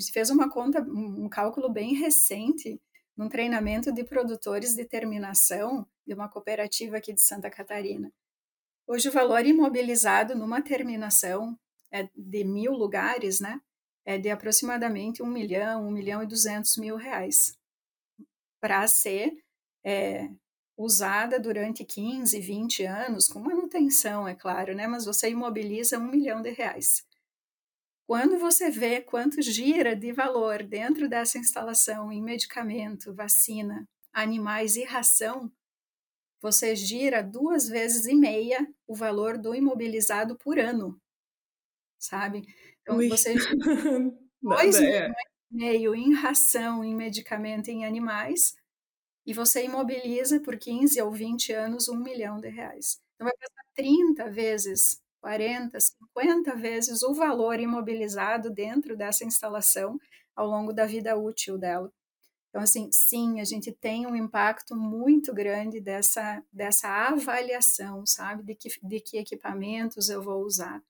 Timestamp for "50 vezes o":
55.80-57.14